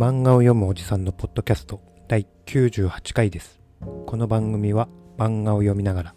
[0.00, 3.60] 漫画を読むおじさんのポッドキャスト第98回です。
[4.06, 4.88] この番組は
[5.18, 6.14] 漫画を読みながら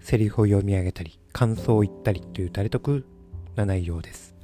[0.00, 3.04] セリフを読み上げたり感想を言ったりという誰得
[3.56, 4.34] な内容です。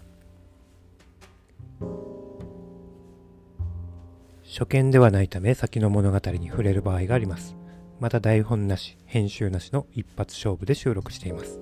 [4.44, 7.56] 初見ではないため先の物語に触れる場合があります。
[7.98, 11.58] また台本なし、編集なしの一発勝負で収録しています。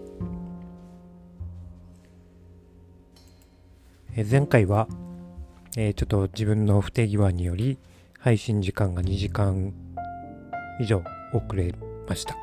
[4.17, 4.89] え前回は
[5.81, 7.79] えちょっと自分の不手際により
[8.19, 9.73] 配信時間が2時間
[10.81, 11.73] 以上遅れ
[12.09, 12.37] ました。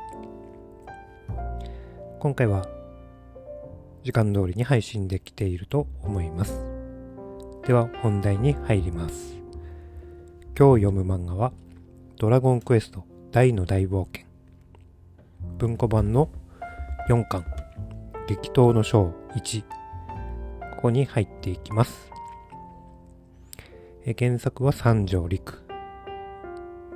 [2.18, 2.66] 今回は
[4.04, 6.64] 時間通りに配信できていると思います。
[7.66, 9.36] では本題に入ります。
[10.58, 11.52] 今日読む漫画は
[12.16, 14.26] ドラゴンクエスト大の大冒険。
[15.58, 16.30] 文庫版の
[17.10, 17.44] 4巻。
[18.28, 19.66] 激闘の章1こ
[20.80, 22.15] こに入っていきます。
[24.14, 25.64] 原作は三条陸。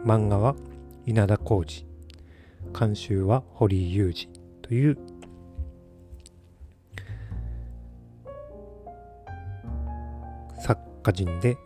[0.04, 0.54] 漫画は
[1.06, 1.84] 稲田浩二。
[2.78, 4.28] 監修は堀井雄二。
[4.62, 4.98] という。
[10.60, 11.56] 作家陣で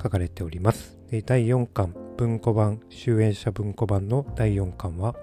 [0.00, 0.96] 書かれております。
[1.26, 5.16] 第4巻文庫版集英社文庫版の第4巻は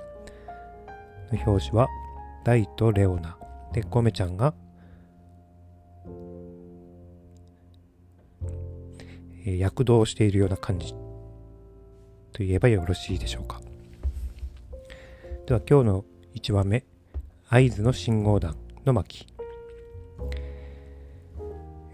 [1.32, 1.88] の表紙は
[2.44, 3.38] 大とレオナ。
[3.72, 4.54] でコメちゃんが
[9.46, 10.94] 躍動しているような感じ
[12.32, 13.62] と言えばよろしいでしょうか。
[15.46, 16.84] では今日の1話目
[17.50, 19.28] 合図の信号弾の巻。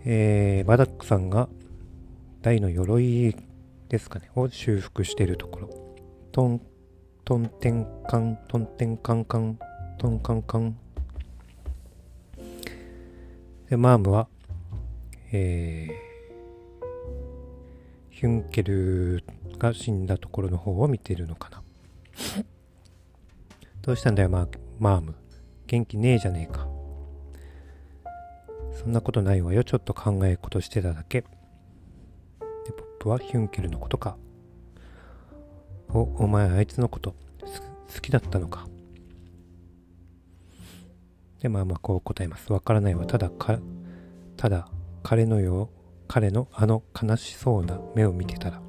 [0.06, 1.50] えーバダックさんが
[2.42, 3.36] 大の鎧
[3.90, 5.70] ですかねを修復しているところ。
[6.32, 6.62] トン
[7.24, 9.58] トンテンカントンテンカンカン
[9.98, 10.78] トンカンカン。
[13.70, 14.28] でマームは
[15.32, 16.05] えー
[18.16, 19.26] ヒュンケル
[19.60, 21.62] が死んだところの方を見てるのかな。
[23.82, 25.16] どうしたんだよ、マーマーム。
[25.68, 26.66] 元気ねえじゃねえか。
[28.72, 29.66] そんなことないわよ。
[29.66, 31.24] ちょっと考え事してただけ。
[31.24, 31.28] で、
[32.72, 34.16] ポップはヒュンケルのことか。
[35.90, 37.16] お、お前あいつのこと
[37.94, 38.66] 好きだったのか。
[41.42, 42.54] で、まあまあこう答えます。
[42.54, 43.06] わからないわ。
[43.06, 43.60] ただか、
[44.38, 44.70] ただ
[45.04, 45.75] 彼のよう
[46.08, 48.62] 彼のあの悲しそうな目を見てたら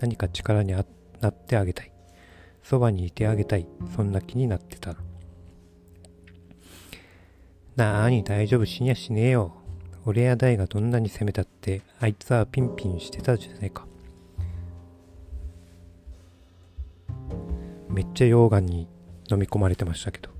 [0.00, 0.82] 何か力にな
[1.30, 1.92] ってあげたい。
[2.62, 3.66] そばにいてあげたい。
[3.96, 4.96] そんな気になってた。
[7.76, 8.66] なーに大丈夫？
[8.66, 9.54] 死にゃしねえよ。
[10.04, 13.86] 俺や大がどんなに責めたってあいつはピンピンしてたじゃねえか。
[17.88, 18.88] めっちゃ溶岩に
[19.30, 20.30] 飲み込まれてましたけど。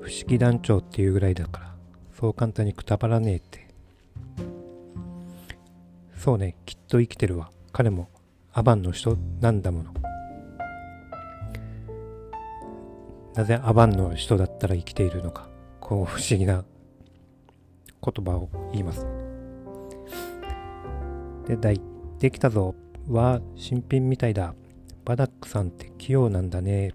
[0.00, 1.74] 不思議団長っていうぐらいだから
[2.18, 3.65] そう簡単にくたばらねえって。
[6.16, 7.50] そうね、きっと生きてるわ。
[7.72, 8.08] 彼も
[8.52, 9.94] アバンの人なんだもの。
[13.34, 15.48] なぜアバンの人だったら生きているのか。
[15.80, 16.64] こう不思議な
[18.02, 19.06] 言葉を言います。
[21.46, 21.80] で、第、
[22.18, 22.74] できたぞ。
[23.08, 24.54] は新品みたいだ。
[25.04, 26.92] バダックさんって器用なんだね。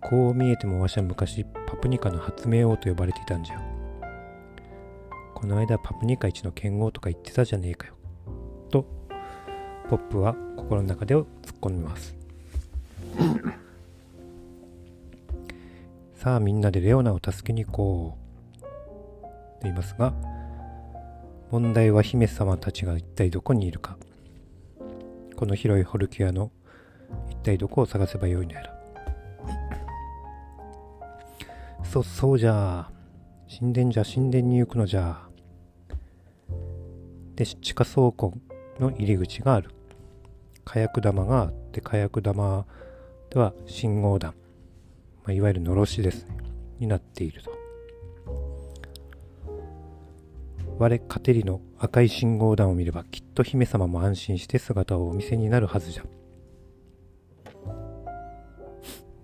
[0.00, 3.67] こう見えてもわしは昔パプニカの発明王と呼ばれていたんじゃ。
[5.38, 7.94] この間パプニカ一の剣豪とか言ってたじゃねえかよ。
[8.72, 8.84] と、
[9.88, 12.16] ポップは心の中でを突っ込みます。
[16.16, 18.62] さあみんなでレオナを助けに行こう。
[18.62, 18.68] と
[19.62, 20.12] 言いますが、
[21.52, 23.96] 問題は姫様たちが一体どこにいるか。
[25.36, 26.50] この広いホルキアの
[27.30, 28.76] 一体どこを探せばよいのやら。
[31.84, 32.90] そ、そうじゃ
[33.48, 35.27] 神殿じゃ神殿に行くのじゃ
[37.38, 38.34] で地下倉庫
[38.80, 39.70] の入り口がある。
[40.64, 42.66] 火薬玉があって火薬玉
[43.30, 44.34] では信号弾、
[45.18, 46.36] まあ、いわゆるのろしですね。
[46.80, 47.52] になっていると。
[50.78, 56.02] 我カテリの赤い信号弾を見ればきっと姫様も安心して姿をお見せになるはずじゃ。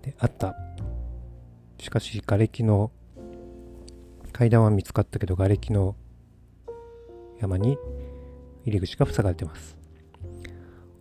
[0.03, 0.55] であった。
[1.79, 2.91] しかし瓦礫の
[4.31, 5.97] 階段は見つかったけど瓦礫の
[7.45, 7.77] 山に
[8.65, 9.77] 入り口が塞がれてます。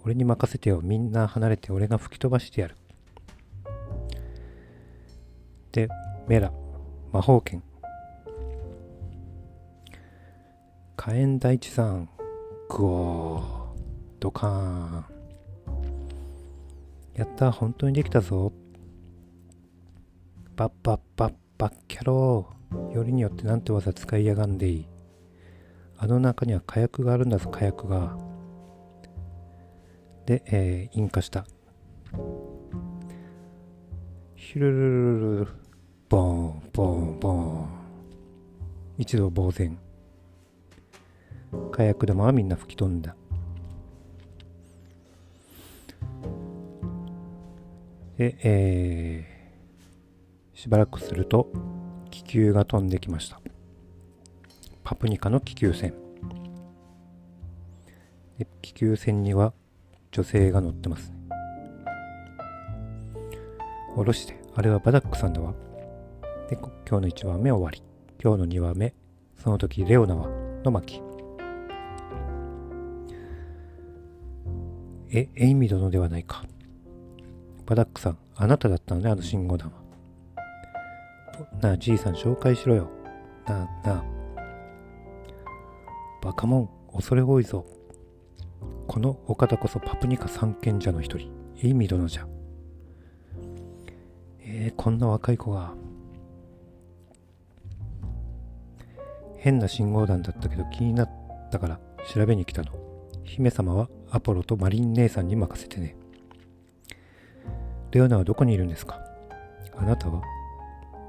[0.04, 0.80] 俺に任せてよ。
[0.82, 2.76] みんな離れて俺が吹き飛ばしてやる。
[5.72, 5.88] で
[6.28, 6.52] メラ
[7.12, 7.62] 魔法剣。
[10.96, 12.10] 火炎大地さん。
[12.68, 13.44] グオー。
[14.20, 14.50] ドカー
[15.00, 15.04] ン。
[17.14, 18.52] やった本当にできたぞ。
[20.56, 22.92] バッバッバッバッキャロー。
[22.92, 24.93] よりによってなんて技使いやがんでいい。
[25.96, 28.16] あの中には火薬があるんだぞ火薬が。
[30.26, 31.46] で、えー、引火した。
[34.34, 35.48] ヒュルルルルル
[36.08, 37.68] ボーンボーンボーン。
[38.98, 39.78] 一度呆然。
[41.72, 43.16] 火薬玉はみんな吹き飛んだ。
[48.16, 51.50] で、えー、しばらくすると
[52.10, 53.40] 気球が飛んできました。
[54.84, 55.94] パプニカの気球船。
[58.60, 59.54] 気球船には
[60.12, 61.10] 女性が乗ってます。
[61.10, 61.16] ね
[63.96, 65.54] 下ろしてあれはバダックさんだわ。
[66.50, 67.82] で今日の1話目終わり。
[68.22, 68.94] 今日の2話目。
[69.42, 70.28] その時レオナは
[70.62, 71.02] の巻
[75.10, 76.44] えエイミ殿ではないか。
[77.64, 79.78] バダックさんあなただったのねあの信号弾は。
[81.62, 82.90] なあじいさん紹介しろよ。
[83.46, 84.13] なあなあ。
[86.24, 87.66] バカモン恐れ多いぞ。
[88.88, 91.30] このお方こそパプニカ三賢者の一人。
[91.62, 92.26] エイミ殿じゃ。
[94.40, 95.74] えー、こんな若い子が。
[99.36, 101.10] 変な信号弾だったけど気になっ
[101.50, 101.78] たから
[102.14, 102.72] 調べに来たの。
[103.22, 105.94] 姫様はアポロとマリン姉さんに任せてね。
[107.90, 108.98] レオナはどこにいるんですか？
[109.76, 110.22] あなたは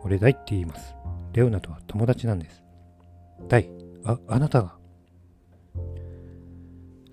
[0.03, 0.93] 俺ダイって言います。
[1.31, 2.61] レオナとは友達なんです。
[3.47, 3.69] ダイ
[4.03, 4.75] ああなたが。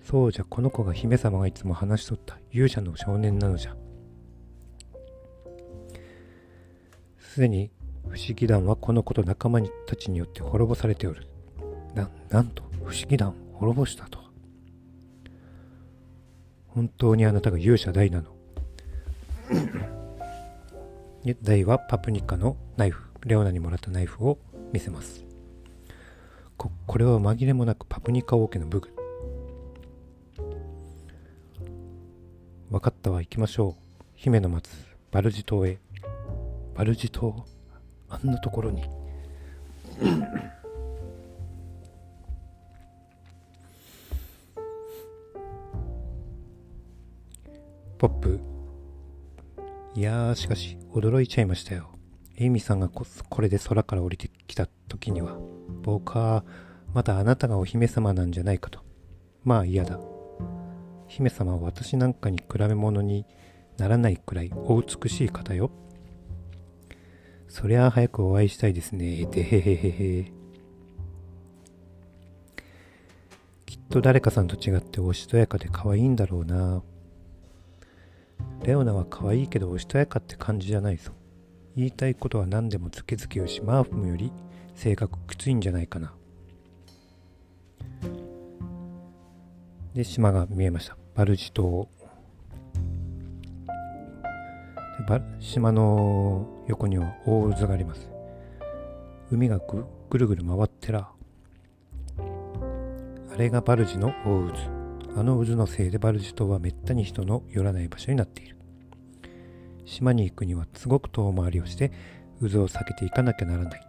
[0.03, 2.37] そうじゃこの子が姫様がいつも話しとった。
[2.51, 3.75] 勇者の少年なのじゃ。
[7.17, 7.71] すでに
[8.09, 11.27] 不思議団はこの子と仲間たちによって滅ぼされておる。
[11.95, 14.19] ななんと不思議団を滅ぼしたと。
[16.67, 18.35] 本当にあなたが勇者大なの。
[21.41, 23.09] 大はパプニカのナイフ。
[23.25, 24.37] レオナにもらったナイフを
[24.73, 25.23] 見せます。
[26.57, 29.02] ここれは紛れもなくパプニカ王家の武具。
[32.73, 33.21] 分かったわ。
[33.21, 34.03] 行きましょう。
[34.15, 34.73] 姫の待つ
[35.11, 35.77] バルジ島へ。
[36.73, 37.45] バルジ島？
[38.09, 38.81] あんなところに。
[47.99, 48.39] ポップ。
[49.93, 51.91] いやーしかし驚いちゃいましたよ。
[52.37, 55.37] エイミさんがここれで空から降りてきた時には
[55.83, 56.43] 僕は
[56.91, 58.79] まだあなたがお姫様なんじゃないかと。
[59.43, 59.99] まあ嫌だ。
[61.13, 63.27] 姫様は私なんかに比べ物に
[63.77, 65.69] ならないくらいお美しい方よ。
[67.47, 69.27] そりゃあ早くお会いしたいですね。
[69.27, 70.31] でへへへへ。
[73.67, 76.81] きっと誰かさんと違っておしとやかで可愛いんだろうな。
[78.63, 81.11] レオナは可愛いけどおしとやかって感じじゃないぞ。
[81.75, 84.31] 言いたいことは何でもつけづけよし、マーフムより
[84.73, 86.11] 性格きついんじゃないかな。
[89.93, 91.02] で、島が見えました。
[91.15, 91.87] バルジ島。
[95.39, 98.09] 島の横には大渦があります。
[99.29, 99.59] 海が
[100.09, 101.11] ぐるぐる回ってら
[102.17, 104.51] あれがバルジの大
[105.13, 105.19] 渦。
[105.19, 108.57] あの渦のせいでバルジ島はめったに人の寄らない場所になっている。
[109.85, 111.91] 島に行くにはすごく遠回りをして
[112.39, 113.87] 渦を避けていかなきゃならない。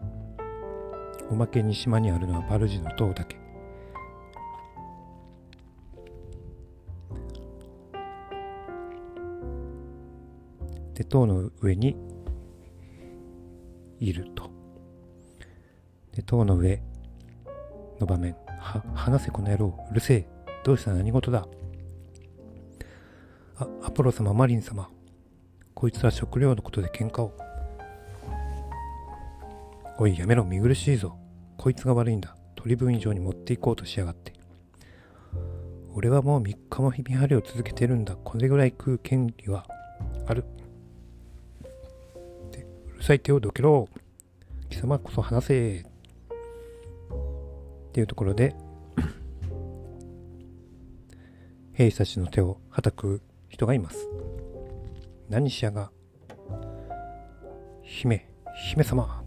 [1.30, 3.43] おまけに島にあるのはバルジの塔だけ。
[10.94, 11.96] で塔の上に
[13.98, 14.50] いると。
[16.12, 16.82] で塔の上
[18.00, 18.36] の場面。
[18.58, 20.26] は話せこの野郎うるせえ。
[20.64, 20.92] どうした？
[20.92, 21.46] 何事だ？
[23.56, 24.88] あアポロ様マリン様。
[25.74, 27.36] こいつは食料のことで喧嘩を。
[29.98, 31.18] おいやめろ見苦しいぞ。
[31.58, 32.36] こいつが悪いんだ。
[32.54, 34.32] 取り分以上に持っていこうとしやがって。
[35.92, 38.16] 俺はもう3日も日見張りを続けてるんだ。
[38.16, 39.66] これぐらい食う権利は
[40.26, 40.44] ある。
[43.04, 43.86] さい手をどけろ。
[44.70, 45.84] 貴様こそ話せ。
[45.84, 45.86] っ
[47.92, 48.56] ていうところで
[51.74, 53.20] 兵士たちの手をはたく
[53.50, 54.08] 人がいます。
[55.28, 55.92] 何しやが
[57.82, 59.22] 姫姫様。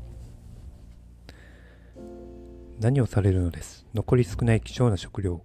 [2.79, 3.85] 何をされるのです。
[3.93, 5.43] 残り少ない貴重な食料。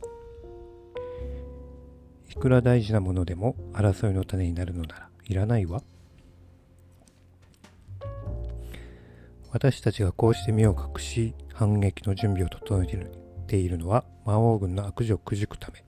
[2.30, 5.82] いくら大事なものでも争いの種になるのならいらないわ
[9.52, 12.86] 私たちがこうして身を隠し反撃の準備を整え
[13.46, 15.84] ているのは魔王軍の悪事をくじくため。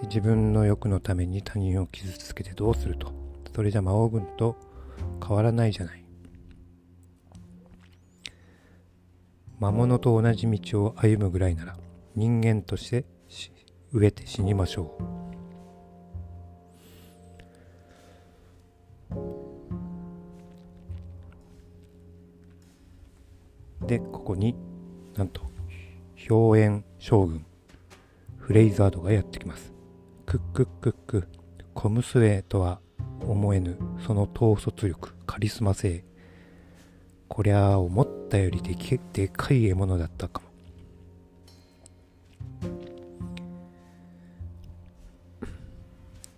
[0.00, 3.12] で自分の欲のために他人を傷つけてどうすると。
[3.52, 4.56] それじゃ魔王軍と
[5.26, 6.04] 変わらないじゃない。
[9.58, 11.76] 魔物と同じ道を歩むぐらいなら
[12.14, 13.04] 人間として
[13.92, 15.23] 飢えて死にましょう。
[23.86, 24.54] でここに
[25.14, 25.42] なんと
[26.30, 27.44] 表縁将軍
[28.38, 29.72] フレイザードがやってきます。
[30.26, 31.28] クックックック
[31.72, 32.80] 小娘とは
[33.20, 36.04] 思えぬその統率力カリスマ性。
[37.28, 40.48] こりゃあ思ったよりでけでかい獲物だったかも。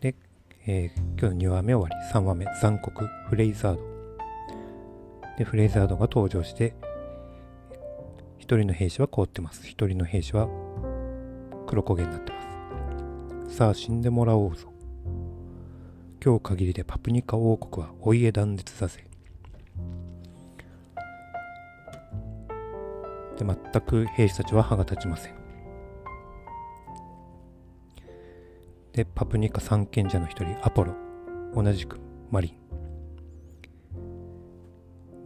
[0.00, 0.14] で、
[0.66, 2.12] えー、今日の2話目終わり。
[2.12, 3.82] 3話目残酷フレイザード。
[5.38, 6.74] でフレイザードが登場して
[8.46, 9.62] 1人の兵士は凍ってます。
[9.64, 10.48] 1人の兵士は
[11.66, 13.56] 黒焦げになってます。
[13.56, 14.72] さあ死んでもらおうぞ。
[16.24, 19.00] 今日限りでパプニカ王国はお家断絶させ。
[23.36, 25.34] で全く兵士たちは歯が立ちません。
[28.92, 30.94] でパプニカ三賢者の一人アポロ。
[31.52, 31.98] 同じく
[32.30, 32.54] マリ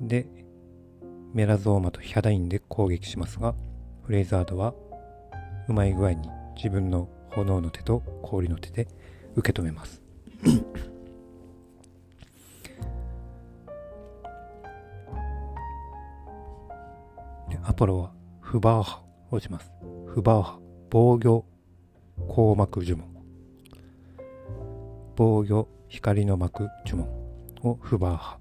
[0.00, 0.08] ン。
[0.08, 0.39] で
[1.32, 3.54] メラゾーマとヒャダインで攻撃しますが
[4.02, 4.74] フレイザードは
[5.68, 8.88] うまい具合に自分の炎の手と氷の手で
[9.36, 10.02] 受け止めます
[17.70, 19.70] アポロはフバーハをします。
[20.08, 20.58] フバーハ、
[20.90, 21.44] 防御
[22.28, 23.06] 光膜呪文。
[25.14, 27.08] 防御光の膜呪文
[27.62, 28.39] をフバーハ。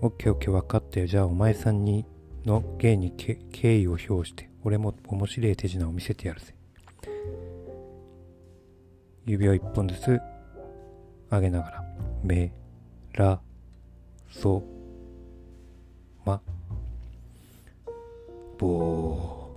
[0.00, 1.06] オッケーオッケー分かったよ。
[1.06, 2.06] じゃあお前さんに
[2.46, 6.54] の芸に敬意を表して、俺も面白い手品を見せてやるぜ。
[9.26, 10.20] 指を一本ずつ
[11.30, 11.84] 上げながら、
[12.22, 12.52] 目、
[13.12, 13.40] ら、
[14.30, 14.62] そ、
[16.24, 16.40] ま、
[18.56, 19.48] ぼ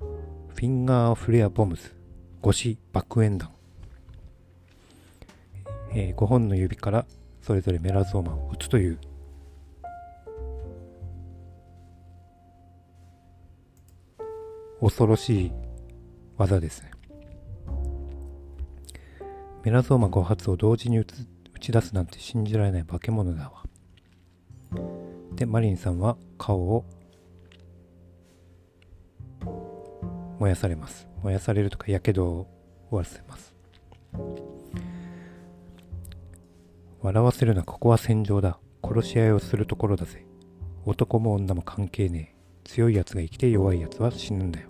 [0.00, 0.08] ー。
[0.48, 1.94] フィンガーフレアボムズ、
[2.42, 3.50] ゴシ爆炎弾。
[5.92, 7.06] えー、5本の指から
[7.40, 8.98] それぞれメラゾーマを撃つという
[14.80, 15.52] 恐ろしい
[16.36, 16.90] 技ですね。
[19.64, 21.04] メラゾーマ5発を同時に打
[21.60, 23.64] ち出すなんて信じられない化け物だわ。
[25.34, 26.84] で、マリンさんは顔を
[30.38, 31.08] 燃やされます。
[31.22, 32.46] 燃やされるとか、やけどを
[32.90, 33.54] 負わせます。
[37.00, 38.58] 笑わせるな、ここは戦場だ。
[38.82, 40.24] 殺し合いをするところだぜ。
[40.84, 42.37] 男も女も関係ねえ。
[42.68, 44.68] 強いやつが生きて弱いやつは死ぬんだよ。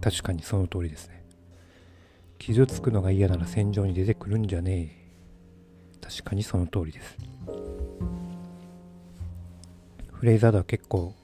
[0.00, 1.24] 確かにその通りですね。
[2.38, 4.92] 傷つくのが嫌なら戦場に出てくるんじゃね
[6.02, 6.04] え。
[6.04, 7.16] 確かにその通りです。
[10.12, 11.14] フレイザードは結構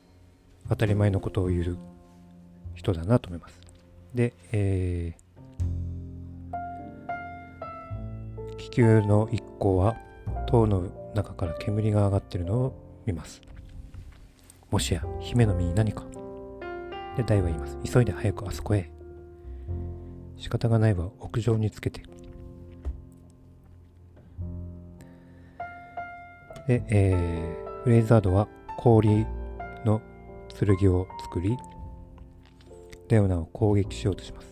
[0.69, 1.77] 当たり前のことを言う
[2.75, 3.61] 人だなと思います。
[4.15, 9.97] で、えー、気球の一行は
[10.47, 10.85] 塔の
[11.17, 13.43] 中から煙が上がってるのを見ます。
[14.71, 16.05] もしや姫の身に何か。
[17.17, 17.79] で、大は言います。
[17.85, 18.91] 急いで早くあそこへ。
[20.37, 22.03] 仕方がないわ、屋上につけて。
[26.71, 28.47] で、えー、フレイザードは
[28.79, 29.27] 氷
[29.85, 30.01] の
[30.57, 31.57] 剣を作り
[33.09, 34.47] レオナを攻撃しようとします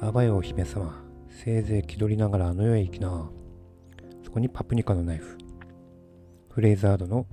[0.00, 3.30] あばよお姫様せいぜい気取りながらあの世へ行きな
[4.24, 5.38] そこにパプニカのナイフ
[6.50, 7.26] フレイザードの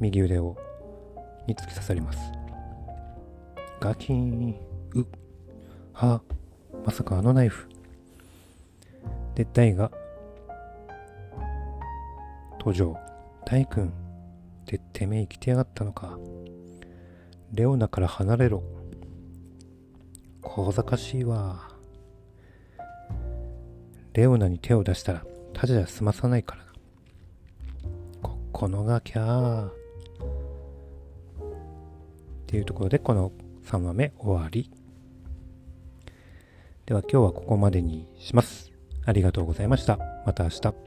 [0.00, 0.56] 右腕を
[1.46, 2.18] に突き刺さります
[3.80, 4.56] ガキン
[4.94, 5.06] う
[5.92, 6.20] は
[6.84, 7.68] まさかあのナイフ
[9.34, 9.90] でダイが
[12.58, 12.96] 登場
[13.44, 13.92] ダイ君
[14.76, 16.18] ってめえ生きてやがったのか。
[17.52, 18.62] レオナから離れろ。
[20.42, 21.70] 小賢しいわ。
[24.14, 26.72] レオナに手を出したら、ただじゃ済まさないからな。
[28.22, 29.85] こ、このがきゃー。
[32.46, 33.32] っていうところで、この
[33.64, 34.70] 3話目終わり。
[36.86, 38.70] では今日はここまでにします。
[39.04, 39.98] ありがとうございました。
[40.24, 40.85] また明日。